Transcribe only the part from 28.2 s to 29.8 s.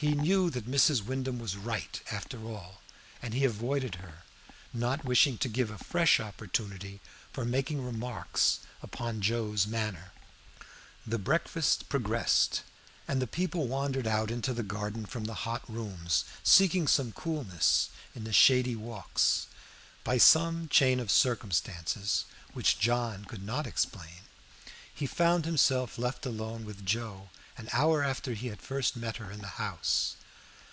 he had first met her in the